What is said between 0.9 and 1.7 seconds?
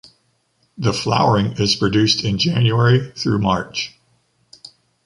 flowering